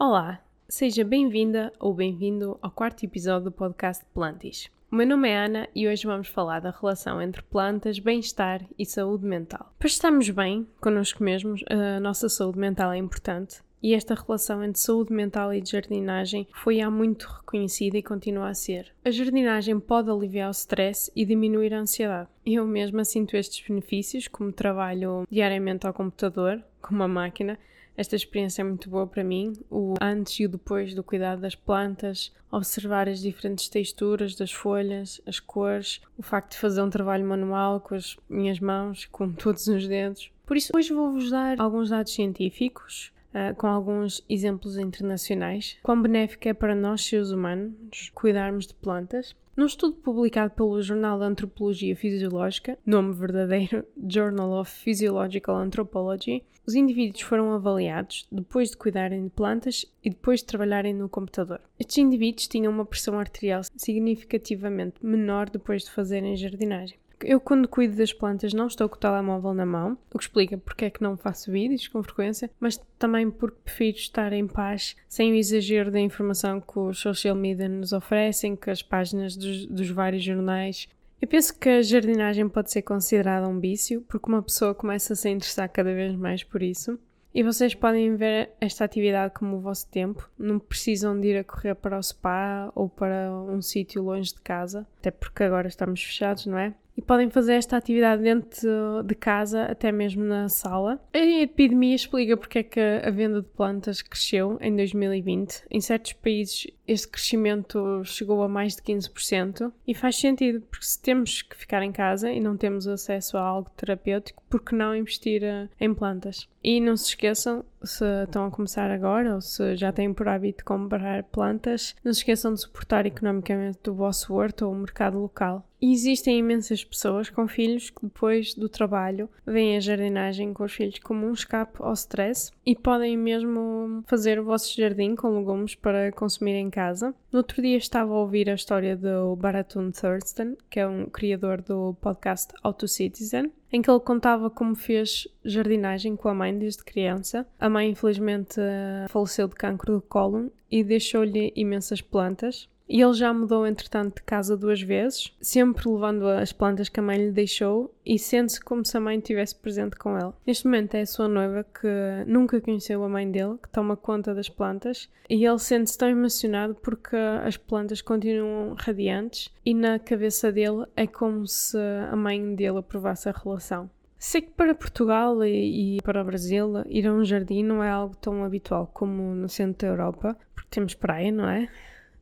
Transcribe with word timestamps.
Olá, 0.00 0.40
seja 0.68 1.02
bem-vinda 1.02 1.72
ou 1.80 1.92
bem-vindo 1.92 2.56
ao 2.62 2.70
quarto 2.70 3.04
episódio 3.04 3.46
do 3.46 3.50
podcast 3.50 4.04
Plantis. 4.14 4.70
O 4.92 4.94
meu 4.94 5.04
nome 5.04 5.28
é 5.28 5.36
Ana 5.36 5.68
e 5.74 5.88
hoje 5.88 6.06
vamos 6.06 6.28
falar 6.28 6.60
da 6.60 6.70
relação 6.70 7.20
entre 7.20 7.42
plantas, 7.42 7.98
bem-estar 7.98 8.64
e 8.78 8.86
saúde 8.86 9.26
mental. 9.26 9.74
Para 9.76 9.88
estarmos 9.88 10.30
bem 10.30 10.68
connosco 10.80 11.24
mesmos, 11.24 11.64
a 11.68 11.98
nossa 11.98 12.28
saúde 12.28 12.60
mental 12.60 12.92
é 12.92 12.96
importante 12.96 13.60
e 13.82 13.92
esta 13.92 14.14
relação 14.14 14.62
entre 14.62 14.80
saúde 14.80 15.12
mental 15.12 15.52
e 15.52 15.64
jardinagem 15.64 16.46
foi 16.52 16.80
há 16.80 16.88
muito 16.88 17.26
reconhecida 17.26 17.98
e 17.98 18.02
continua 18.02 18.50
a 18.50 18.54
ser. 18.54 18.94
A 19.04 19.10
jardinagem 19.10 19.80
pode 19.80 20.08
aliviar 20.08 20.46
o 20.46 20.52
stress 20.52 21.10
e 21.16 21.24
diminuir 21.24 21.74
a 21.74 21.80
ansiedade. 21.80 22.28
Eu 22.46 22.64
mesma 22.64 23.04
sinto 23.04 23.36
estes 23.36 23.66
benefícios, 23.66 24.28
como 24.28 24.52
trabalho 24.52 25.26
diariamente 25.28 25.88
ao 25.88 25.92
computador, 25.92 26.62
com 26.80 26.94
uma 26.94 27.08
máquina, 27.08 27.58
esta 27.98 28.14
experiência 28.14 28.62
é 28.62 28.64
muito 28.64 28.88
boa 28.88 29.08
para 29.08 29.24
mim, 29.24 29.54
o 29.68 29.94
antes 30.00 30.38
e 30.38 30.46
o 30.46 30.48
depois 30.48 30.94
do 30.94 31.02
cuidado 31.02 31.40
das 31.40 31.56
plantas, 31.56 32.32
observar 32.48 33.08
as 33.08 33.18
diferentes 33.18 33.68
texturas 33.68 34.36
das 34.36 34.52
folhas, 34.52 35.20
as 35.26 35.40
cores, 35.40 36.00
o 36.16 36.22
facto 36.22 36.52
de 36.52 36.58
fazer 36.58 36.80
um 36.80 36.88
trabalho 36.88 37.26
manual 37.26 37.80
com 37.80 37.96
as 37.96 38.16
minhas 38.28 38.60
mãos, 38.60 39.04
com 39.06 39.28
todos 39.34 39.66
os 39.66 39.88
dedos. 39.88 40.30
Por 40.46 40.56
isso, 40.56 40.70
hoje 40.76 40.94
vou-vos 40.94 41.28
dar 41.28 41.60
alguns 41.60 41.90
dados 41.90 42.14
científicos 42.14 43.12
Uh, 43.28 43.54
com 43.56 43.66
alguns 43.66 44.24
exemplos 44.26 44.78
internacionais, 44.78 45.76
quão 45.82 46.00
benéfico 46.00 46.48
é 46.48 46.54
para 46.54 46.74
nós, 46.74 47.04
seres 47.04 47.30
humanos, 47.30 48.10
cuidarmos 48.14 48.66
de 48.66 48.72
plantas. 48.72 49.36
Num 49.58 49.66
estudo 49.66 49.96
publicado 49.96 50.54
pelo 50.54 50.80
Jornal 50.80 51.18
de 51.18 51.24
Antropologia 51.24 51.96
Fisiológica, 51.96 52.78
nome 52.86 53.12
verdadeiro 53.12 53.84
Journal 54.08 54.52
of 54.52 54.70
Physiological 54.70 55.56
Anthropology, 55.56 56.44
os 56.64 56.76
indivíduos 56.76 57.22
foram 57.22 57.52
avaliados 57.52 58.28
depois 58.30 58.70
de 58.70 58.76
cuidarem 58.76 59.24
de 59.24 59.30
plantas 59.30 59.84
e 60.04 60.10
depois 60.10 60.38
de 60.38 60.46
trabalharem 60.46 60.94
no 60.94 61.08
computador. 61.08 61.60
Estes 61.76 61.98
indivíduos 61.98 62.46
tinham 62.46 62.72
uma 62.72 62.84
pressão 62.84 63.18
arterial 63.18 63.62
significativamente 63.76 65.04
menor 65.04 65.50
depois 65.50 65.82
de 65.82 65.90
fazerem 65.90 66.36
jardinagem. 66.36 66.96
Eu, 67.20 67.40
quando 67.40 67.68
cuido 67.68 67.96
das 67.96 68.12
plantas, 68.12 68.52
não 68.52 68.66
estou 68.66 68.88
com 68.88 68.96
o 68.96 68.98
telemóvel 68.98 69.52
na 69.52 69.66
mão, 69.66 69.98
o 70.12 70.18
que 70.18 70.24
explica 70.24 70.56
porque 70.56 70.84
é 70.84 70.90
que 70.90 71.02
não 71.02 71.16
faço 71.16 71.50
vídeos 71.50 71.88
com 71.88 72.02
frequência, 72.02 72.50
mas 72.60 72.80
também 72.98 73.30
porque 73.30 73.58
prefiro 73.64 73.96
estar 73.96 74.32
em 74.32 74.46
paz, 74.46 74.96
sem 75.08 75.32
o 75.32 75.34
exagero 75.34 75.90
da 75.90 76.00
informação 76.00 76.60
que 76.60 76.78
os 76.78 76.98
social 76.98 77.34
media 77.34 77.68
nos 77.68 77.92
oferecem, 77.92 78.54
que 78.54 78.70
as 78.70 78.82
páginas 78.82 79.36
dos, 79.36 79.66
dos 79.66 79.90
vários 79.90 80.22
jornais. 80.22 80.88
Eu 81.20 81.26
penso 81.26 81.58
que 81.58 81.68
a 81.68 81.82
jardinagem 81.82 82.48
pode 82.48 82.70
ser 82.70 82.82
considerada 82.82 83.48
um 83.48 83.58
vício, 83.58 84.04
porque 84.08 84.28
uma 84.28 84.42
pessoa 84.42 84.74
começa 84.74 85.12
a 85.12 85.16
se 85.16 85.28
interessar 85.28 85.68
cada 85.68 85.92
vez 85.92 86.14
mais 86.14 86.44
por 86.44 86.62
isso. 86.62 86.98
E 87.34 87.42
vocês 87.42 87.74
podem 87.74 88.16
ver 88.16 88.50
esta 88.60 88.84
atividade 88.84 89.34
como 89.34 89.56
o 89.56 89.60
vosso 89.60 89.86
tempo. 89.88 90.28
Não 90.38 90.58
precisam 90.58 91.18
de 91.18 91.28
ir 91.28 91.38
a 91.38 91.44
correr 91.44 91.74
para 91.74 91.98
o 91.98 92.02
spa 92.02 92.72
ou 92.74 92.88
para 92.88 93.30
um 93.48 93.60
sítio 93.60 94.02
longe 94.02 94.32
de 94.32 94.40
casa, 94.40 94.86
até 94.98 95.10
porque 95.10 95.42
agora 95.42 95.68
estamos 95.68 96.02
fechados, 96.02 96.46
não 96.46 96.58
é? 96.58 96.74
E 96.98 97.00
podem 97.00 97.30
fazer 97.30 97.54
esta 97.54 97.76
atividade 97.76 98.24
dentro 98.24 99.04
de 99.04 99.14
casa, 99.14 99.66
até 99.66 99.92
mesmo 99.92 100.24
na 100.24 100.48
sala. 100.48 101.00
A 101.14 101.18
epidemia 101.18 101.94
explica 101.94 102.36
porque 102.36 102.58
é 102.58 102.62
que 102.64 102.80
a 102.80 103.08
venda 103.08 103.40
de 103.40 103.46
plantas 103.46 104.02
cresceu 104.02 104.58
em 104.60 104.74
2020. 104.74 105.62
Em 105.70 105.80
certos 105.80 106.14
países 106.14 106.66
este 106.88 107.06
crescimento 107.06 108.02
chegou 108.02 108.42
a 108.42 108.48
mais 108.48 108.74
de 108.74 108.82
15% 108.82 109.70
e 109.86 109.94
faz 109.94 110.16
sentido, 110.16 110.62
porque 110.62 110.86
se 110.86 111.00
temos 111.00 111.42
que 111.42 111.54
ficar 111.54 111.82
em 111.82 111.92
casa 111.92 112.32
e 112.32 112.40
não 112.40 112.56
temos 112.56 112.88
acesso 112.88 113.36
a 113.36 113.42
algo 113.42 113.70
terapêutico, 113.76 114.42
por 114.48 114.62
que 114.62 114.74
não 114.74 114.96
investir 114.96 115.44
eh, 115.44 115.68
em 115.78 115.92
plantas? 115.92 116.48
E 116.64 116.80
não 116.80 116.96
se 116.96 117.10
esqueçam, 117.10 117.62
se 117.84 118.04
estão 118.24 118.46
a 118.46 118.50
começar 118.50 118.90
agora 118.90 119.34
ou 119.34 119.40
se 119.40 119.76
já 119.76 119.92
têm 119.92 120.14
por 120.14 120.26
hábito 120.28 120.64
comprar 120.64 121.22
plantas, 121.24 121.94
não 122.02 122.12
se 122.12 122.20
esqueçam 122.20 122.54
de 122.54 122.62
suportar 122.62 123.04
economicamente 123.04 123.90
o 123.90 123.94
vosso 123.94 124.34
horto 124.34 124.66
ou 124.66 124.72
o 124.72 124.76
mercado 124.76 125.18
local. 125.18 125.68
Existem 125.80 126.38
imensas 126.38 126.82
pessoas 126.82 127.30
com 127.30 127.46
filhos 127.46 127.88
que 127.90 128.02
depois 128.02 128.52
do 128.52 128.68
trabalho 128.68 129.28
veem 129.46 129.76
a 129.76 129.80
jardinagem 129.80 130.52
com 130.52 130.64
os 130.64 130.72
filhos 130.72 130.98
como 130.98 131.24
um 131.24 131.32
escape 131.32 131.78
ao 131.80 131.92
stress 131.92 132.50
e 132.66 132.74
podem 132.74 133.16
mesmo 133.16 134.02
fazer 134.06 134.40
o 134.40 134.44
vosso 134.44 134.76
jardim 134.76 135.14
com 135.14 135.38
legumes 135.38 135.76
para 135.76 136.10
consumir 136.10 136.54
em 136.54 136.68
casa. 136.68 137.14
No 137.30 137.38
outro 137.38 137.62
dia 137.62 137.76
estava 137.76 138.12
a 138.12 138.18
ouvir 138.18 138.50
a 138.50 138.54
história 138.54 138.96
do 138.96 139.36
Baratun 139.36 139.92
Thurston, 139.92 140.56
que 140.68 140.80
é 140.80 140.86
um 140.86 141.06
criador 141.06 141.62
do 141.62 141.94
podcast 142.00 142.52
Auto 142.62 142.88
Citizen, 142.88 143.52
em 143.72 143.80
que 143.80 143.88
ele 143.88 144.00
contava 144.00 144.50
como 144.50 144.74
fez 144.74 145.28
jardinagem 145.44 146.16
com 146.16 146.28
a 146.28 146.34
mãe 146.34 146.58
desde 146.58 146.82
criança. 146.82 147.46
A 147.58 147.68
mãe, 147.68 147.90
infelizmente, 147.90 148.60
faleceu 149.08 149.46
de 149.46 149.54
cancro 149.54 149.94
do 149.94 150.02
cólon 150.02 150.48
e 150.70 150.82
deixou-lhe 150.82 151.52
imensas 151.54 152.00
plantas. 152.00 152.68
E 152.88 153.02
ele 153.02 153.12
já 153.12 153.32
mudou, 153.34 153.66
entretanto, 153.66 154.16
de 154.16 154.22
casa 154.22 154.56
duas 154.56 154.80
vezes, 154.80 155.36
sempre 155.40 155.88
levando 155.88 156.26
as 156.26 156.52
plantas 156.52 156.88
que 156.88 156.98
a 156.98 157.02
mãe 157.02 157.18
lhe 157.18 157.32
deixou 157.32 157.94
e 158.04 158.18
sente-se 158.18 158.60
como 158.60 158.84
se 158.84 158.96
a 158.96 159.00
mãe 159.00 159.18
estivesse 159.18 159.54
presente 159.54 159.96
com 159.96 160.18
ele. 160.18 160.32
Neste 160.46 160.64
momento 160.64 160.94
é 160.94 161.02
a 161.02 161.06
sua 161.06 161.28
noiva 161.28 161.64
que 161.64 161.88
nunca 162.26 162.60
conheceu 162.60 163.04
a 163.04 163.08
mãe 163.08 163.30
dele, 163.30 163.58
que 163.62 163.68
toma 163.68 163.96
conta 163.96 164.34
das 164.34 164.48
plantas, 164.48 165.10
e 165.28 165.44
ele 165.44 165.58
sente-se 165.58 165.98
tão 165.98 166.08
emocionado 166.08 166.74
porque 166.76 167.16
as 167.44 167.58
plantas 167.58 168.00
continuam 168.00 168.74
radiantes 168.78 169.50
e 169.64 169.74
na 169.74 169.98
cabeça 169.98 170.50
dele 170.50 170.86
é 170.96 171.06
como 171.06 171.46
se 171.46 171.76
a 172.10 172.16
mãe 172.16 172.54
dele 172.54 172.78
aprovasse 172.78 173.28
a 173.28 173.32
relação. 173.32 173.90
Sei 174.18 174.40
que 174.40 174.50
para 174.50 174.74
Portugal 174.74 175.44
e, 175.44 176.00
para 176.02 176.22
o 176.22 176.24
Brasil 176.24 176.82
ir 176.86 177.06
a 177.06 177.12
um 177.12 177.24
jardim 177.24 177.62
não 177.62 177.84
é 177.84 177.88
algo 177.88 178.16
tão 178.16 178.42
habitual 178.42 178.90
como 178.92 179.34
no 179.34 179.48
centro 179.48 179.86
da 179.86 179.92
Europa, 179.92 180.36
porque 180.54 180.70
temos 180.70 180.94
praia, 180.94 181.30
não 181.30 181.48
é? 181.48 181.68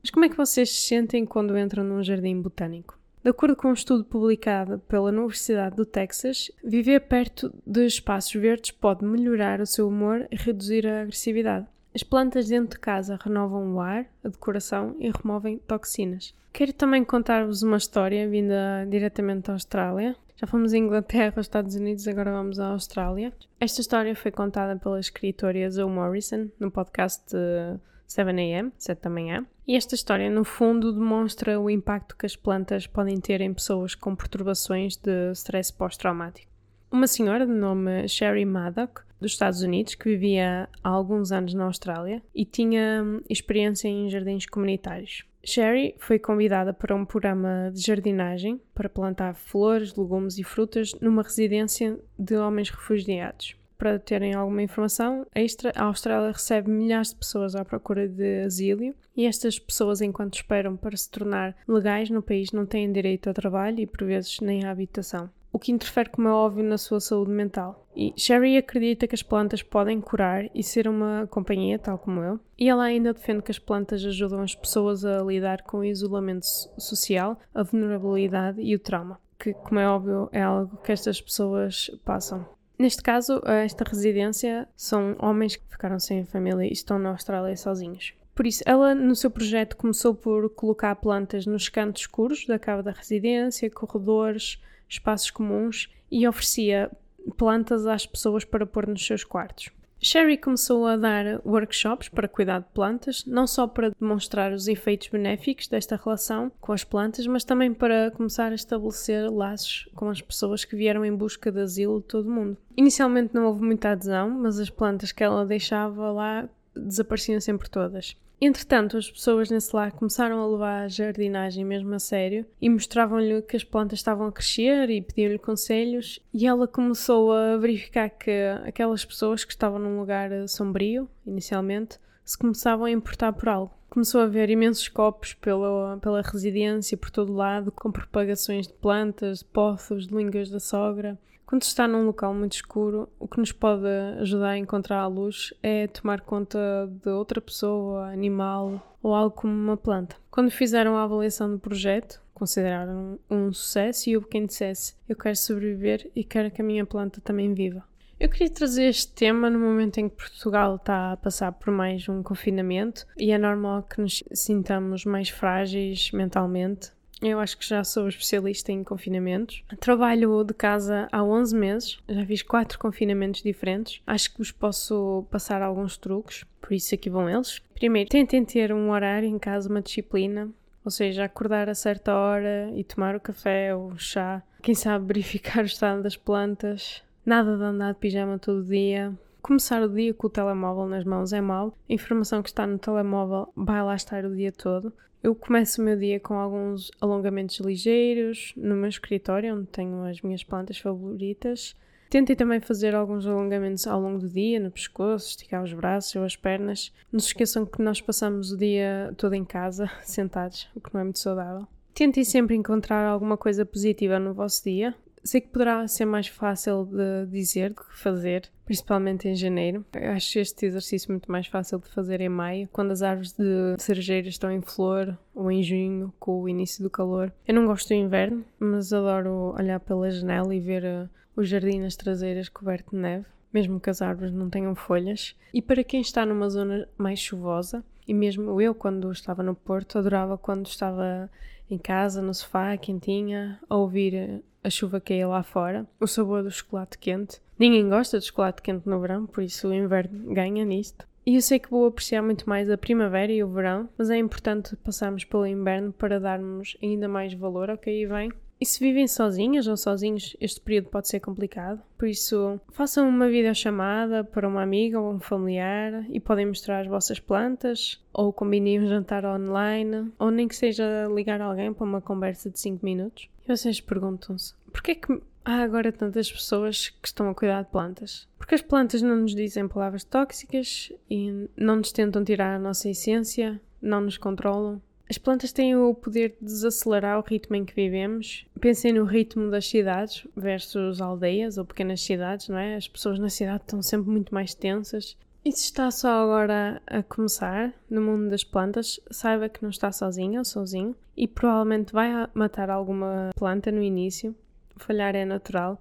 Mas 0.06 0.10
como 0.12 0.24
é 0.24 0.28
que 0.28 0.36
vocês 0.36 0.70
se 0.70 0.86
sentem 0.86 1.26
quando 1.26 1.58
entram 1.58 1.82
num 1.82 2.00
jardim 2.00 2.40
botânico? 2.40 2.96
De 3.24 3.30
acordo 3.30 3.56
com 3.56 3.70
um 3.70 3.72
estudo 3.72 4.04
publicado 4.04 4.78
pela 4.86 5.08
Universidade 5.08 5.74
do 5.74 5.84
Texas, 5.84 6.48
viver 6.62 7.00
perto 7.00 7.52
de 7.66 7.84
espaços 7.86 8.32
verdes 8.34 8.70
pode 8.70 9.04
melhorar 9.04 9.60
o 9.60 9.66
seu 9.66 9.88
humor 9.88 10.28
e 10.30 10.36
reduzir 10.36 10.86
a 10.86 11.00
agressividade. 11.00 11.66
As 11.92 12.04
plantas 12.04 12.46
dentro 12.46 12.76
de 12.76 12.78
casa 12.78 13.18
renovam 13.20 13.74
o 13.74 13.80
ar, 13.80 14.06
a 14.22 14.28
decoração 14.28 14.94
e 15.00 15.10
removem 15.10 15.58
toxinas. 15.58 16.32
Quero 16.52 16.72
também 16.72 17.02
contar-vos 17.02 17.64
uma 17.64 17.76
história 17.76 18.28
vinda 18.28 18.86
diretamente 18.88 19.48
da 19.48 19.54
Austrália. 19.54 20.14
Já 20.36 20.46
fomos 20.46 20.72
à 20.72 20.78
Inglaterra, 20.78 21.34
aos 21.36 21.46
Estados 21.46 21.74
Unidos, 21.74 22.06
agora 22.06 22.30
vamos 22.30 22.60
à 22.60 22.68
Austrália. 22.68 23.32
Esta 23.58 23.80
história 23.80 24.14
foi 24.14 24.30
contada 24.30 24.76
pela 24.76 25.00
escritora 25.00 25.68
Zoe 25.68 25.90
Morrison 25.90 26.48
no 26.60 26.70
podcast 26.70 27.24
de 27.28 27.80
7am, 28.08 28.70
7 28.78 29.02
da 29.02 29.10
manhã. 29.10 29.44
E 29.66 29.74
esta 29.74 29.96
história, 29.96 30.30
no 30.30 30.44
fundo, 30.44 30.92
demonstra 30.92 31.58
o 31.58 31.68
impacto 31.68 32.16
que 32.16 32.24
as 32.24 32.36
plantas 32.36 32.86
podem 32.86 33.20
ter 33.20 33.40
em 33.40 33.52
pessoas 33.52 33.96
com 33.96 34.14
perturbações 34.14 34.96
de 34.96 35.32
stress 35.32 35.72
pós-traumático. 35.72 36.48
Uma 36.88 37.08
senhora 37.08 37.44
de 37.44 37.52
nome 37.52 38.06
Sherry 38.06 38.44
Maddock, 38.44 39.02
dos 39.20 39.32
Estados 39.32 39.62
Unidos, 39.62 39.96
que 39.96 40.10
vivia 40.10 40.68
há 40.84 40.88
alguns 40.88 41.32
anos 41.32 41.52
na 41.52 41.64
Austrália 41.64 42.22
e 42.32 42.44
tinha 42.44 43.02
hum, 43.02 43.20
experiência 43.28 43.88
em 43.88 44.08
jardins 44.08 44.46
comunitários. 44.46 45.24
Sherry 45.42 45.96
foi 45.98 46.20
convidada 46.20 46.72
para 46.72 46.94
um 46.94 47.04
programa 47.04 47.72
de 47.74 47.80
jardinagem 47.80 48.60
para 48.72 48.88
plantar 48.88 49.34
flores, 49.34 49.96
legumes 49.96 50.38
e 50.38 50.44
frutas 50.44 50.94
numa 51.00 51.22
residência 51.22 51.98
de 52.16 52.36
homens 52.36 52.70
refugiados 52.70 53.56
para 53.76 53.98
terem 53.98 54.34
alguma 54.34 54.62
informação 54.62 55.26
extra, 55.34 55.72
a 55.74 55.84
Austrália 55.84 56.32
recebe 56.32 56.70
milhares 56.70 57.10
de 57.10 57.16
pessoas 57.16 57.54
à 57.54 57.64
procura 57.64 58.08
de 58.08 58.44
asilo 58.44 58.94
e 59.16 59.26
estas 59.26 59.58
pessoas, 59.58 60.00
enquanto 60.00 60.34
esperam 60.34 60.76
para 60.76 60.96
se 60.96 61.10
tornar 61.10 61.56
legais 61.66 62.10
no 62.10 62.22
país, 62.22 62.52
não 62.52 62.66
têm 62.66 62.92
direito 62.92 63.28
ao 63.28 63.34
trabalho 63.34 63.80
e, 63.80 63.86
por 63.86 64.06
vezes, 64.06 64.40
nem 64.40 64.64
à 64.64 64.70
habitação. 64.70 65.30
O 65.52 65.58
que 65.58 65.72
interfere, 65.72 66.10
como 66.10 66.28
é 66.28 66.30
óbvio, 66.30 66.62
na 66.62 66.76
sua 66.76 67.00
saúde 67.00 67.30
mental. 67.30 67.86
E 67.96 68.12
Sherry 68.14 68.58
acredita 68.58 69.08
que 69.08 69.14
as 69.14 69.22
plantas 69.22 69.62
podem 69.62 70.02
curar 70.02 70.50
e 70.54 70.62
ser 70.62 70.86
uma 70.86 71.26
companhia, 71.30 71.78
tal 71.78 71.96
como 71.96 72.20
eu. 72.20 72.38
E 72.58 72.68
ela 72.68 72.84
ainda 72.84 73.14
defende 73.14 73.42
que 73.42 73.50
as 73.50 73.58
plantas 73.58 74.04
ajudam 74.04 74.42
as 74.42 74.54
pessoas 74.54 75.02
a 75.02 75.22
lidar 75.22 75.62
com 75.62 75.78
o 75.78 75.84
isolamento 75.84 76.44
social, 76.76 77.38
a 77.54 77.62
vulnerabilidade 77.62 78.60
e 78.60 78.74
o 78.74 78.78
trauma 78.78 79.18
que, 79.38 79.52
como 79.52 79.78
é 79.78 79.88
óbvio, 79.88 80.28
é 80.32 80.42
algo 80.42 80.76
que 80.78 80.92
estas 80.92 81.20
pessoas 81.20 81.90
passam. 82.04 82.46
Neste 82.78 83.02
caso, 83.02 83.40
esta 83.46 83.84
residência 83.84 84.68
são 84.76 85.16
homens 85.18 85.56
que 85.56 85.64
ficaram 85.68 85.98
sem 85.98 86.24
família 86.26 86.66
e 86.66 86.72
estão 86.72 86.98
na 86.98 87.10
Austrália 87.10 87.56
sozinhos. 87.56 88.12
Por 88.34 88.46
isso, 88.46 88.62
ela 88.66 88.94
no 88.94 89.16
seu 89.16 89.30
projeto 89.30 89.76
começou 89.78 90.14
por 90.14 90.50
colocar 90.50 90.94
plantas 90.96 91.46
nos 91.46 91.70
cantos 91.70 92.02
escuros 92.02 92.44
da 92.46 92.58
cava 92.58 92.82
da 92.82 92.90
residência, 92.90 93.70
corredores, 93.70 94.60
espaços 94.86 95.30
comuns 95.30 95.90
e 96.10 96.28
oferecia 96.28 96.90
plantas 97.38 97.86
às 97.86 98.04
pessoas 98.04 98.44
para 98.44 98.66
pôr 98.66 98.86
nos 98.86 99.04
seus 99.04 99.24
quartos. 99.24 99.70
Sherry 100.00 100.36
começou 100.36 100.86
a 100.86 100.96
dar 100.96 101.40
workshops 101.44 102.08
para 102.08 102.28
cuidar 102.28 102.60
de 102.60 102.66
plantas, 102.72 103.24
não 103.26 103.46
só 103.46 103.66
para 103.66 103.90
demonstrar 103.98 104.52
os 104.52 104.68
efeitos 104.68 105.08
benéficos 105.08 105.68
desta 105.68 105.96
relação 105.96 106.52
com 106.60 106.72
as 106.72 106.84
plantas, 106.84 107.26
mas 107.26 107.44
também 107.44 107.72
para 107.72 108.10
começar 108.10 108.52
a 108.52 108.54
estabelecer 108.54 109.30
laços 109.30 109.88
com 109.94 110.08
as 110.08 110.20
pessoas 110.20 110.64
que 110.64 110.76
vieram 110.76 111.04
em 111.04 111.14
busca 111.14 111.50
de 111.50 111.60
asilo 111.60 112.00
de 112.00 112.06
todo 112.06 112.28
o 112.28 112.32
mundo. 112.32 112.56
Inicialmente 112.76 113.34
não 113.34 113.46
houve 113.46 113.62
muita 113.62 113.90
adesão, 113.90 114.30
mas 114.30 114.58
as 114.58 114.70
plantas 114.70 115.12
que 115.12 115.24
ela 115.24 115.46
deixava 115.46 116.10
lá 116.12 116.48
desapareciam 116.74 117.40
sempre 117.40 117.68
todas. 117.68 118.16
Entretanto, 118.38 118.98
as 118.98 119.10
pessoas 119.10 119.50
nesse 119.50 119.74
lar 119.74 119.92
começaram 119.92 120.38
a 120.40 120.46
levar 120.46 120.82
a 120.82 120.88
jardinagem 120.88 121.64
mesmo 121.64 121.94
a 121.94 121.98
sério 121.98 122.44
e 122.60 122.68
mostravam-lhe 122.68 123.40
que 123.40 123.56
as 123.56 123.64
plantas 123.64 123.98
estavam 123.98 124.26
a 124.26 124.32
crescer 124.32 124.90
e 124.90 125.00
pediam-lhe 125.00 125.38
conselhos. 125.38 126.20
E 126.34 126.46
ela 126.46 126.68
começou 126.68 127.32
a 127.32 127.56
verificar 127.56 128.10
que 128.10 128.30
aquelas 128.66 129.06
pessoas 129.06 129.42
que 129.42 129.52
estavam 129.52 129.78
num 129.78 129.98
lugar 129.98 130.30
sombrio, 130.48 131.08
inicialmente, 131.26 131.98
se 132.22 132.36
começavam 132.36 132.84
a 132.84 132.90
importar 132.90 133.32
por 133.32 133.48
algo. 133.48 133.72
Começou 133.88 134.20
a 134.20 134.26
ver 134.26 134.50
imensos 134.50 134.88
copos 134.88 135.32
pela, 135.32 135.96
pela 136.02 136.20
residência, 136.20 136.98
por 136.98 137.08
todo 137.08 137.32
lado, 137.32 137.72
com 137.72 137.90
propagações 137.90 138.66
de 138.66 138.74
plantas, 138.74 139.42
poços, 139.42 140.06
de 140.06 140.14
línguas 140.14 140.50
da 140.50 140.60
sogra. 140.60 141.18
Quando 141.46 141.62
se 141.62 141.68
está 141.68 141.86
num 141.86 142.04
local 142.04 142.34
muito 142.34 142.54
escuro, 142.54 143.08
o 143.20 143.28
que 143.28 143.38
nos 143.38 143.52
pode 143.52 143.86
ajudar 144.18 144.50
a 144.50 144.58
encontrar 144.58 144.98
a 144.98 145.06
luz 145.06 145.54
é 145.62 145.86
tomar 145.86 146.22
conta 146.22 146.58
de 147.04 147.08
outra 147.08 147.40
pessoa, 147.40 148.10
animal 148.10 148.98
ou 149.00 149.14
algo 149.14 149.36
como 149.36 149.52
uma 149.52 149.76
planta. 149.76 150.16
Quando 150.28 150.50
fizeram 150.50 150.96
a 150.96 151.04
avaliação 151.04 151.48
do 151.48 151.60
projeto, 151.60 152.20
consideraram 152.34 153.16
um 153.30 153.52
sucesso 153.52 154.10
e 154.10 154.16
houve 154.16 154.28
quem 154.28 154.44
dissesse: 154.44 154.96
Eu 155.08 155.14
quero 155.14 155.36
sobreviver 155.36 156.10
e 156.16 156.24
quero 156.24 156.50
que 156.50 156.60
a 156.60 156.64
minha 156.64 156.84
planta 156.84 157.20
também 157.20 157.54
viva. 157.54 157.84
Eu 158.18 158.28
queria 158.28 158.50
trazer 158.50 158.88
este 158.88 159.12
tema 159.12 159.48
no 159.48 159.60
momento 159.60 159.98
em 159.98 160.08
que 160.08 160.16
Portugal 160.16 160.76
está 160.76 161.12
a 161.12 161.16
passar 161.16 161.52
por 161.52 161.70
mais 161.70 162.08
um 162.08 162.22
confinamento 162.24 163.06
e 163.16 163.30
é 163.30 163.38
normal 163.38 163.82
que 163.82 164.00
nos 164.00 164.24
sintamos 164.32 165.04
mais 165.04 165.28
frágeis 165.28 166.10
mentalmente 166.12 166.95
eu 167.22 167.40
acho 167.40 167.56
que 167.56 167.66
já 167.66 167.82
sou 167.82 168.08
especialista 168.08 168.72
em 168.72 168.84
confinamentos. 168.84 169.62
Trabalho 169.80 170.44
de 170.44 170.52
casa 170.52 171.08
há 171.10 171.22
11 171.22 171.56
meses, 171.56 171.98
já 172.08 172.26
fiz 172.26 172.42
quatro 172.42 172.78
confinamentos 172.78 173.42
diferentes. 173.42 174.02
Acho 174.06 174.32
que 174.32 174.38
vos 174.38 174.52
posso 174.52 175.26
passar 175.30 175.62
alguns 175.62 175.96
truques, 175.96 176.44
por 176.60 176.72
isso 176.72 176.94
aqui 176.94 177.08
vão 177.08 177.28
eles. 177.28 177.60
Primeiro, 177.74 178.10
tentem 178.10 178.44
ter 178.44 178.72
um 178.72 178.90
horário 178.90 179.28
em 179.28 179.38
casa, 179.38 179.68
uma 179.68 179.80
disciplina, 179.80 180.50
ou 180.84 180.90
seja, 180.90 181.24
acordar 181.24 181.68
a 181.68 181.74
certa 181.74 182.14
hora 182.14 182.70
e 182.74 182.84
tomar 182.84 183.16
o 183.16 183.20
café 183.20 183.74
ou 183.74 183.88
o 183.88 183.98
chá. 183.98 184.42
Quem 184.62 184.74
sabe 184.74 185.06
verificar 185.12 185.62
o 185.62 185.66
estado 185.66 186.02
das 186.02 186.16
plantas. 186.16 187.02
Nada 187.24 187.56
de 187.56 187.62
andar 187.64 187.92
de 187.92 187.98
pijama 187.98 188.38
todo 188.38 188.62
dia. 188.62 189.12
Começar 189.46 189.80
o 189.80 189.88
dia 189.88 190.12
com 190.12 190.26
o 190.26 190.30
telemóvel 190.30 190.86
nas 190.86 191.04
mãos 191.04 191.32
é 191.32 191.40
mau. 191.40 191.72
A 191.88 191.92
informação 191.92 192.42
que 192.42 192.48
está 192.48 192.66
no 192.66 192.80
telemóvel 192.80 193.52
vai 193.54 193.80
lá 193.80 193.94
estar 193.94 194.24
o 194.24 194.34
dia 194.34 194.50
todo. 194.50 194.92
Eu 195.22 195.36
começo 195.36 195.80
o 195.80 195.84
meu 195.84 195.96
dia 195.96 196.18
com 196.18 196.34
alguns 196.34 196.90
alongamentos 197.00 197.60
ligeiros 197.60 198.52
no 198.56 198.74
meu 198.74 198.88
escritório, 198.88 199.56
onde 199.56 199.68
tenho 199.68 200.02
as 200.02 200.20
minhas 200.20 200.42
plantas 200.42 200.78
favoritas. 200.78 201.76
Tentei 202.10 202.34
também 202.34 202.58
fazer 202.58 202.92
alguns 202.92 203.24
alongamentos 203.24 203.86
ao 203.86 204.00
longo 204.00 204.18
do 204.18 204.28
dia, 204.28 204.58
no 204.58 204.68
pescoço, 204.68 205.28
esticar 205.28 205.62
os 205.62 205.72
braços 205.72 206.16
ou 206.16 206.24
as 206.24 206.34
pernas. 206.34 206.92
Não 207.12 207.20
se 207.20 207.28
esqueçam 207.28 207.64
que 207.64 207.80
nós 207.80 208.00
passamos 208.00 208.50
o 208.50 208.56
dia 208.56 209.14
todo 209.16 209.34
em 209.34 209.44
casa, 209.44 209.88
sentados, 210.02 210.68
o 210.74 210.80
que 210.80 210.92
não 210.92 211.02
é 211.02 211.04
muito 211.04 211.20
saudável. 211.20 211.68
Tentem 211.94 212.24
sempre 212.24 212.56
encontrar 212.56 213.06
alguma 213.06 213.36
coisa 213.36 213.64
positiva 213.64 214.18
no 214.18 214.34
vosso 214.34 214.64
dia. 214.64 214.92
Sei 215.26 215.40
que 215.40 215.48
poderá 215.48 215.88
ser 215.88 216.04
mais 216.04 216.28
fácil 216.28 216.84
de 216.84 217.26
dizer 217.26 217.70
do 217.70 217.82
que 217.82 217.98
fazer, 217.98 218.48
principalmente 218.64 219.26
em 219.26 219.34
janeiro. 219.34 219.84
Eu 219.92 220.12
acho 220.12 220.38
este 220.38 220.66
exercício 220.66 221.10
muito 221.10 221.32
mais 221.32 221.48
fácil 221.48 221.80
de 221.80 221.88
fazer 221.88 222.20
em 222.20 222.28
maio, 222.28 222.68
quando 222.72 222.92
as 222.92 223.02
árvores 223.02 223.32
de 223.32 223.74
cerejeiras 223.76 224.34
estão 224.34 224.52
em 224.52 224.60
flor, 224.60 225.18
ou 225.34 225.50
em 225.50 225.64
junho, 225.64 226.14
com 226.20 226.40
o 226.40 226.48
início 226.48 226.80
do 226.80 226.88
calor. 226.88 227.32
Eu 227.44 227.54
não 227.54 227.66
gosto 227.66 227.88
do 227.88 227.94
inverno, 227.94 228.44
mas 228.56 228.92
adoro 228.92 229.52
olhar 229.58 229.80
pela 229.80 230.08
janela 230.08 230.54
e 230.54 230.60
ver 230.60 230.84
uh, 230.84 231.10
o 231.34 231.42
jardim 231.42 231.80
nas 231.80 231.96
traseiras 231.96 232.48
coberto 232.48 232.92
de 232.92 233.02
neve, 233.02 233.26
mesmo 233.52 233.80
que 233.80 233.90
as 233.90 234.02
árvores 234.02 234.32
não 234.32 234.50
tenham 234.50 234.74
folhas. 234.74 235.34
E 235.52 235.62
para 235.62 235.84
quem 235.84 236.00
está 236.00 236.26
numa 236.26 236.48
zona 236.48 236.88
mais 236.96 237.18
chuvosa, 237.18 237.84
e 238.06 238.14
mesmo 238.14 238.60
eu, 238.60 238.74
quando 238.74 239.10
estava 239.10 239.42
no 239.42 239.54
Porto, 239.54 239.98
adorava 239.98 240.38
quando 240.38 240.66
estava 240.66 241.30
em 241.68 241.78
casa, 241.78 242.22
no 242.22 242.32
sofá, 242.32 242.76
quentinha, 242.76 243.58
a 243.68 243.76
ouvir 243.76 244.14
uh, 244.14 244.42
a 244.62 244.70
chuva 244.70 245.00
caía 245.00 245.26
lá 245.26 245.42
fora, 245.42 245.86
o 246.00 246.06
sabor 246.06 246.42
do 246.42 246.50
chocolate 246.50 246.98
quente. 246.98 247.40
Ninguém 247.58 247.88
gosta 247.88 248.18
de 248.18 248.26
chocolate 248.26 248.62
quente 248.62 248.88
no 248.88 249.00
verão, 249.00 249.26
por 249.26 249.42
isso 249.42 249.68
o 249.68 249.74
inverno 249.74 250.32
ganha 250.32 250.64
nisto. 250.64 251.06
E 251.24 251.34
eu 251.34 251.42
sei 251.42 251.58
que 251.58 251.70
vou 251.70 251.86
apreciar 251.86 252.22
muito 252.22 252.48
mais 252.48 252.70
a 252.70 252.78
primavera 252.78 253.32
e 253.32 253.42
o 253.42 253.48
verão, 253.48 253.88
mas 253.98 254.10
é 254.10 254.16
importante 254.16 254.76
passarmos 254.76 255.24
pelo 255.24 255.46
inverno 255.46 255.92
para 255.92 256.20
darmos 256.20 256.76
ainda 256.80 257.08
mais 257.08 257.34
valor 257.34 257.68
ao 257.68 257.76
que 257.78 257.90
aí 257.90 258.06
vem. 258.06 258.30
E 258.58 258.64
se 258.64 258.80
vivem 258.80 259.06
sozinhas 259.06 259.66
ou 259.66 259.76
sozinhos, 259.76 260.34
este 260.40 260.60
período 260.60 260.88
pode 260.88 261.08
ser 261.08 261.20
complicado. 261.20 261.82
Por 261.98 262.08
isso, 262.08 262.58
façam 262.70 263.06
uma 263.06 263.28
videochamada 263.28 264.24
para 264.24 264.48
uma 264.48 264.62
amiga 264.62 264.98
ou 264.98 265.12
um 265.12 265.20
familiar 265.20 266.06
e 266.08 266.18
podem 266.18 266.46
mostrar 266.46 266.80
as 266.80 266.86
vossas 266.86 267.20
plantas, 267.20 268.02
ou 268.12 268.32
combinem 268.32 268.80
um 268.80 268.86
jantar 268.86 269.26
online, 269.26 270.10
ou 270.18 270.30
nem 270.30 270.48
que 270.48 270.56
seja 270.56 271.06
ligar 271.14 271.40
alguém 271.40 271.72
para 271.72 271.84
uma 271.84 272.00
conversa 272.00 272.48
de 272.48 272.58
5 272.58 272.84
minutos. 272.84 273.28
E 273.44 273.54
vocês 273.54 273.78
perguntam-se: 273.78 274.54
porquê 274.72 274.92
é 274.92 274.94
que 274.94 275.20
há 275.44 275.62
agora 275.62 275.92
tantas 275.92 276.32
pessoas 276.32 276.88
que 276.88 277.08
estão 277.08 277.28
a 277.28 277.34
cuidar 277.34 277.62
de 277.62 277.70
plantas? 277.70 278.26
Porque 278.38 278.54
as 278.54 278.62
plantas 278.62 279.02
não 279.02 279.16
nos 279.16 279.34
dizem 279.34 279.68
palavras 279.68 280.02
tóxicas 280.02 280.90
e 281.10 281.48
não 281.56 281.76
nos 281.76 281.92
tentam 281.92 282.24
tirar 282.24 282.56
a 282.56 282.58
nossa 282.58 282.88
essência, 282.88 283.60
não 283.82 284.00
nos 284.00 284.16
controlam. 284.16 284.80
As 285.08 285.18
plantas 285.18 285.52
têm 285.52 285.76
o 285.76 285.94
poder 285.94 286.36
de 286.40 286.46
desacelerar 286.46 287.18
o 287.18 287.22
ritmo 287.22 287.54
em 287.54 287.64
que 287.64 287.74
vivemos. 287.74 288.44
Pensem 288.60 288.92
no 288.92 289.04
ritmo 289.04 289.50
das 289.50 289.68
cidades 289.68 290.26
versus 290.36 291.00
aldeias 291.00 291.58
ou 291.58 291.64
pequenas 291.64 292.00
cidades, 292.02 292.48
não 292.48 292.58
é? 292.58 292.74
As 292.74 292.88
pessoas 292.88 293.18
na 293.18 293.28
cidade 293.28 293.62
estão 293.62 293.80
sempre 293.82 294.10
muito 294.10 294.34
mais 294.34 294.52
tensas. 294.52 295.16
E 295.44 295.52
se 295.52 295.62
está 295.62 295.92
só 295.92 296.08
agora 296.08 296.82
a 296.88 297.04
começar 297.04 297.72
no 297.88 298.00
mundo 298.00 298.30
das 298.30 298.42
plantas, 298.42 298.98
saiba 299.08 299.48
que 299.48 299.62
não 299.62 299.70
está 299.70 299.92
sozinha 299.92 300.40
ou 300.40 300.44
sozinho 300.44 300.96
e 301.16 301.28
provavelmente 301.28 301.92
vai 301.92 302.10
matar 302.34 302.68
alguma 302.68 303.30
planta 303.36 303.70
no 303.70 303.80
início. 303.80 304.34
Falhar 304.76 305.14
é 305.14 305.24
natural 305.24 305.80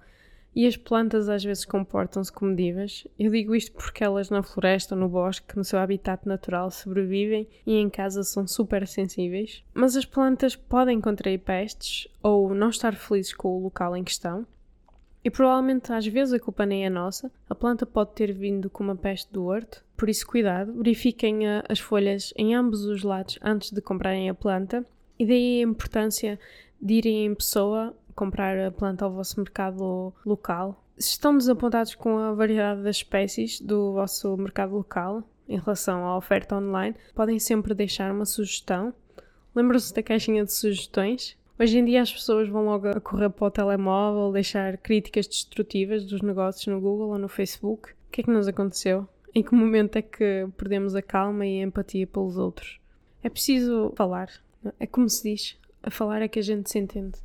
e 0.56 0.66
as 0.66 0.78
plantas 0.78 1.28
às 1.28 1.44
vezes 1.44 1.66
comportam-se 1.66 2.32
como 2.32 2.56
divas. 2.56 3.06
Eu 3.20 3.30
digo 3.30 3.54
isto 3.54 3.74
porque 3.74 4.04
elas 4.04 4.30
na 4.30 4.42
floresta 4.42 4.96
ou 4.96 5.02
no 5.02 5.10
bosque, 5.10 5.58
no 5.58 5.64
seu 5.64 5.78
habitat 5.78 6.26
natural, 6.26 6.72
sobrevivem 6.72 7.48
e 7.68 7.76
em 7.76 7.90
casa 7.90 8.24
são 8.24 8.48
super 8.48 8.88
sensíveis. 8.88 9.64
Mas 9.74 9.98
as 9.98 10.06
plantas 10.06 10.56
podem 10.56 11.02
contrair 11.02 11.40
pestes 11.40 12.08
ou 12.24 12.56
não 12.56 12.70
estar 12.70 12.96
felizes 12.96 13.34
com 13.34 13.50
o 13.50 13.64
local 13.64 13.98
em 13.98 14.04
questão 14.04 14.48
e 15.26 15.30
provavelmente 15.32 15.92
às 15.92 16.06
vezes 16.06 16.36
a 16.36 16.40
culpa 16.40 16.68
nem 16.68 16.86
é 16.86 16.90
nossa. 16.90 17.32
A 17.50 17.56
planta 17.56 17.84
pode 17.84 18.12
ter 18.12 18.32
vindo 18.32 18.70
com 18.70 18.84
uma 18.84 18.96
peste 18.96 19.34
do 19.34 19.46
horto, 19.46 19.84
por 19.98 20.08
isso 20.08 20.28
cuidado, 20.28 20.72
verifiquem 20.74 21.48
a, 21.48 21.64
as 21.68 21.80
folhas 21.80 22.32
em 22.38 22.54
ambos 22.54 22.86
os 22.86 23.02
lados 23.02 23.40
antes 23.42 23.72
de 23.72 23.82
comprarem 23.82 24.30
a 24.30 24.36
planta. 24.36 24.86
E 25.18 25.26
daí 25.26 25.62
a 25.62 25.68
importância 25.68 26.40
de 26.80 26.94
irem 26.94 27.26
em 27.26 27.34
pessoa 27.34 27.96
comprar 28.16 28.58
a 28.58 28.72
planta 28.72 29.06
ao 29.06 29.12
vosso 29.12 29.40
mercado 29.40 30.14
local. 30.26 30.84
Estão 30.98 31.38
desapontados 31.38 31.94
com 31.94 32.18
a 32.18 32.34
variedade 32.34 32.82
das 32.82 32.98
espécies 32.98 33.60
do 33.60 33.94
vosso 33.94 34.36
mercado 34.38 34.74
local 34.74 35.24
em 35.48 35.60
relação 35.60 36.06
à 36.06 36.18
oferta 36.18 36.56
online, 36.56 36.96
podem 37.14 37.40
sempre 37.40 37.74
deixar 37.74 38.12
uma 38.12 38.26
sugestão. 38.26 38.94
Lembram-se 39.54 39.94
da 39.94 40.02
caixinha 40.02 40.44
de 40.44 40.54
sugestões? 40.54 41.38
Hoje 41.58 41.78
em 41.78 41.86
dia 41.86 42.02
as 42.02 42.12
pessoas 42.12 42.50
vão 42.50 42.66
logo 42.66 42.88
a 42.88 43.00
correr 43.00 43.30
para 43.30 43.48
o 43.48 43.52
telemóvel, 43.52 44.32
deixar 44.32 44.78
críticas 44.78 45.28
destrutivas 45.28 46.04
dos 46.04 46.22
negócios 46.22 46.66
no 46.68 46.82
Google 46.82 47.10
ou 47.10 47.18
no 47.18 47.30
Facebook. 47.30 47.92
O 47.92 47.96
que 48.12 48.22
é 48.22 48.24
que 48.24 48.32
nos 48.32 48.48
aconteceu? 48.48 49.08
Em 49.34 49.44
que 49.44 49.54
momento 49.54 49.98
é 49.98 50.02
que 50.02 50.48
perdemos 50.58 50.96
a 50.96 51.02
calma 51.02 51.46
e 51.46 51.62
a 51.62 51.64
empatia 51.64 52.08
pelos 52.08 52.38
outros? 52.38 52.80
É 53.24 53.30
preciso 53.30 53.94
falar. 53.96 54.30
É 54.80 54.88
como 54.88 55.10
se 55.10 55.32
diz, 55.32 55.58
a 55.84 55.92
falar 55.92 56.22
é 56.22 56.28
que 56.28 56.40
a 56.40 56.44
gente 56.44 56.70
se 56.70 56.80
entende. 56.80 57.18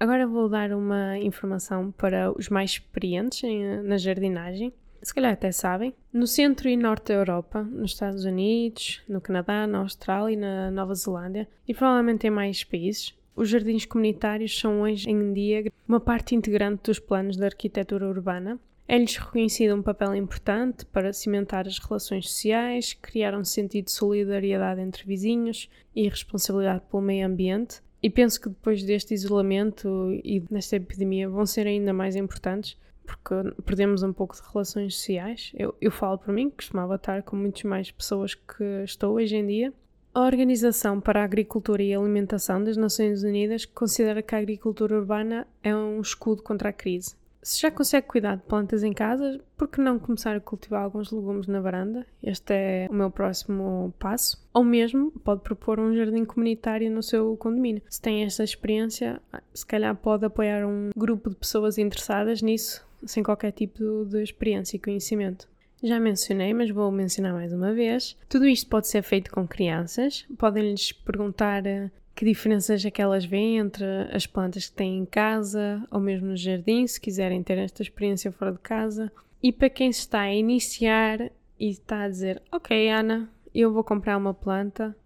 Agora 0.00 0.26
vou 0.26 0.48
dar 0.48 0.72
uma 0.72 1.18
informação 1.18 1.90
para 1.90 2.30
os 2.30 2.48
mais 2.48 2.70
experientes 2.70 3.42
em, 3.42 3.82
na 3.82 3.96
jardinagem. 3.96 4.72
Se 5.02 5.12
calhar 5.12 5.32
até 5.32 5.50
sabem, 5.50 5.94
no 6.12 6.26
centro 6.26 6.68
e 6.68 6.76
norte 6.76 7.08
da 7.08 7.14
Europa, 7.14 7.62
nos 7.62 7.92
Estados 7.92 8.24
Unidos, 8.24 9.02
no 9.08 9.20
Canadá, 9.20 9.66
na 9.66 9.78
Austrália 9.78 10.34
e 10.34 10.36
na 10.36 10.70
Nova 10.70 10.94
Zelândia, 10.94 11.48
e 11.66 11.74
provavelmente 11.74 12.26
em 12.26 12.30
mais 12.30 12.64
países, 12.64 13.14
os 13.34 13.48
jardins 13.48 13.84
comunitários 13.84 14.58
são 14.58 14.82
hoje 14.82 15.08
em 15.08 15.32
dia 15.32 15.70
uma 15.86 16.00
parte 16.00 16.34
integrante 16.34 16.82
dos 16.84 16.98
planos 16.98 17.36
da 17.36 17.46
arquitetura 17.46 18.08
urbana. 18.08 18.58
É-lhes 18.86 19.16
reconhecido 19.16 19.74
um 19.74 19.82
papel 19.82 20.14
importante 20.14 20.84
para 20.86 21.12
cimentar 21.12 21.66
as 21.66 21.78
relações 21.78 22.28
sociais, 22.28 22.94
criar 22.94 23.36
um 23.36 23.44
sentido 23.44 23.84
de 23.84 23.92
solidariedade 23.92 24.80
entre 24.80 25.04
vizinhos 25.04 25.68
e 25.94 26.08
responsabilidade 26.08 26.82
pelo 26.90 27.02
meio 27.02 27.26
ambiente. 27.26 27.80
E 28.02 28.08
penso 28.08 28.40
que 28.40 28.48
depois 28.48 28.82
deste 28.82 29.12
isolamento 29.14 30.10
e 30.24 30.40
desta 30.40 30.76
epidemia 30.76 31.28
vão 31.28 31.44
ser 31.44 31.66
ainda 31.66 31.92
mais 31.92 32.14
importantes, 32.14 32.76
porque 33.04 33.34
perdemos 33.64 34.02
um 34.02 34.12
pouco 34.12 34.36
de 34.36 34.42
relações 34.52 34.94
sociais. 34.94 35.50
Eu, 35.54 35.74
eu 35.80 35.90
falo 35.90 36.18
por 36.18 36.32
mim, 36.32 36.50
costumava 36.50 36.94
estar 36.94 37.22
com 37.22 37.36
muitas 37.36 37.64
mais 37.64 37.90
pessoas 37.90 38.34
que 38.34 38.64
estou 38.84 39.14
hoje 39.14 39.36
em 39.36 39.46
dia, 39.46 39.72
a 40.18 40.22
Organização 40.22 41.00
para 41.00 41.20
a 41.20 41.24
Agricultura 41.24 41.80
e 41.80 41.94
Alimentação 41.94 42.64
das 42.64 42.76
Nações 42.76 43.22
Unidas 43.22 43.64
considera 43.64 44.20
que 44.20 44.34
a 44.34 44.38
agricultura 44.38 44.96
urbana 44.96 45.46
é 45.62 45.74
um 45.76 46.00
escudo 46.00 46.42
contra 46.42 46.70
a 46.70 46.72
crise. 46.72 47.14
Se 47.42 47.60
já 47.60 47.70
consegue 47.70 48.06
cuidar 48.06 48.36
de 48.36 48.42
plantas 48.42 48.82
em 48.82 48.92
casa, 48.92 49.40
por 49.56 49.68
que 49.68 49.80
não 49.80 49.98
começar 49.98 50.36
a 50.36 50.40
cultivar 50.40 50.82
alguns 50.82 51.10
legumes 51.10 51.46
na 51.46 51.60
varanda? 51.60 52.06
Este 52.22 52.52
é 52.52 52.86
o 52.90 52.94
meu 52.94 53.10
próximo 53.10 53.94
passo. 53.98 54.44
Ou 54.52 54.64
mesmo 54.64 55.10
pode 55.24 55.42
propor 55.42 55.78
um 55.78 55.94
jardim 55.94 56.24
comunitário 56.24 56.90
no 56.90 57.02
seu 57.02 57.36
condomínio. 57.36 57.82
Se 57.88 58.00
tem 58.00 58.24
esta 58.24 58.42
experiência, 58.42 59.20
se 59.54 59.64
calhar 59.64 59.94
pode 59.96 60.24
apoiar 60.24 60.66
um 60.66 60.90
grupo 60.96 61.30
de 61.30 61.36
pessoas 61.36 61.78
interessadas 61.78 62.42
nisso, 62.42 62.84
sem 63.06 63.22
qualquer 63.22 63.52
tipo 63.52 64.04
de 64.04 64.22
experiência 64.22 64.76
e 64.76 64.80
conhecimento. 64.80 65.48
Já 65.82 66.00
mencionei, 66.00 66.52
mas 66.52 66.70
vou 66.70 66.90
mencionar 66.90 67.32
mais 67.32 67.52
uma 67.52 67.72
vez. 67.72 68.16
Tudo 68.28 68.48
isto 68.48 68.68
pode 68.68 68.88
ser 68.88 69.02
feito 69.02 69.30
com 69.30 69.46
crianças. 69.46 70.26
Podem-lhes 70.36 70.90
perguntar 70.90 71.64
eh, 71.66 71.88
que 72.18 72.24
diferenças 72.24 72.84
é 72.84 72.90
que 72.90 73.00
elas 73.00 73.24
veem 73.24 73.58
entre 73.58 73.86
as 74.10 74.26
plantas 74.26 74.66
que 74.66 74.74
têm 74.74 74.98
em 74.98 75.06
casa 75.06 75.86
ou 75.88 76.00
mesmo 76.00 76.26
no 76.26 76.36
jardim, 76.36 76.84
se 76.84 77.00
quiserem 77.00 77.44
ter 77.44 77.56
esta 77.58 77.80
experiência 77.80 78.32
fora 78.32 78.50
de 78.50 78.58
casa. 78.58 79.12
E 79.40 79.52
para 79.52 79.70
quem 79.70 79.88
está 79.88 80.22
a 80.22 80.34
iniciar 80.34 81.30
e 81.60 81.70
está 81.70 82.02
a 82.02 82.08
dizer, 82.08 82.42
ok 82.50 82.90
Ana, 82.90 83.30
eu 83.54 83.72
vou 83.72 83.84
comprar 83.84 84.16
uma 84.16 84.34
planta, 84.34 84.96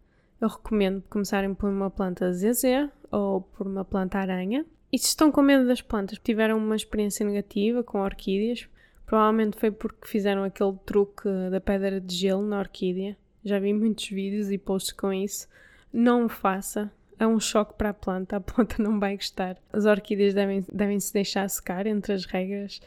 eu 0.40 0.48
recomendo 0.48 1.04
começarem 1.10 1.52
por 1.52 1.68
uma 1.68 1.90
planta 1.90 2.32
ZZ 2.32 2.88
ou 3.10 3.42
por 3.42 3.66
uma 3.66 3.84
planta 3.84 4.16
aranha. 4.16 4.64
E 4.90 4.98
se 4.98 5.08
estão 5.08 5.30
com 5.30 5.42
medo 5.42 5.66
das 5.66 5.82
plantas, 5.82 6.18
tiveram 6.18 6.56
uma 6.56 6.76
experiência 6.76 7.26
negativa 7.26 7.84
com 7.84 8.00
orquídeas, 8.00 8.66
provavelmente 9.04 9.58
foi 9.58 9.70
porque 9.70 10.08
fizeram 10.08 10.44
aquele 10.44 10.78
truque 10.86 11.28
da 11.50 11.60
pedra 11.60 12.00
de 12.00 12.16
gelo 12.16 12.46
na 12.46 12.58
orquídea. 12.58 13.18
Já 13.44 13.58
vi 13.58 13.74
muitos 13.74 14.08
vídeos 14.08 14.50
e 14.50 14.56
posts 14.56 14.94
com 14.94 15.12
isso. 15.12 15.46
Não 15.92 16.24
o 16.24 16.28
faça, 16.30 16.90
é 17.22 17.26
um 17.26 17.38
choque 17.38 17.74
para 17.74 17.90
a 17.90 17.94
planta, 17.94 18.36
a 18.36 18.40
planta 18.40 18.82
não 18.82 18.98
vai 18.98 19.16
gostar. 19.16 19.56
As 19.72 19.84
orquídeas 19.84 20.34
devem, 20.34 20.64
devem 20.72 20.98
se 20.98 21.12
deixar 21.12 21.48
secar 21.48 21.86
entre 21.86 22.12
as 22.12 22.24
regras, 22.24 22.80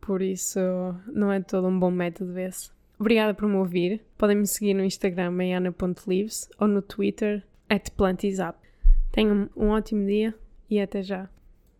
por 0.00 0.22
isso 0.22 0.58
não 1.06 1.30
é 1.30 1.40
todo 1.40 1.68
um 1.68 1.78
bom 1.78 1.90
método 1.90 2.38
esse. 2.38 2.70
Obrigada 2.98 3.34
por 3.34 3.48
me 3.48 3.56
ouvir. 3.56 4.00
Podem 4.16 4.36
me 4.36 4.46
seguir 4.46 4.72
no 4.72 4.84
Instagram 4.84 5.32
maiana.lives 5.32 6.48
ou 6.58 6.68
no 6.68 6.80
Twitter 6.80 7.42
at. 7.68 7.90
Tenham 9.12 9.50
um 9.56 9.68
ótimo 9.68 10.06
dia 10.06 10.34
e 10.70 10.80
até 10.80 11.02
já. 11.02 11.33